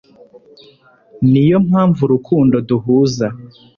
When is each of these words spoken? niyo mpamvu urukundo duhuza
niyo 1.31 1.57
mpamvu 1.67 1.99
urukundo 2.03 2.55
duhuza 2.67 3.27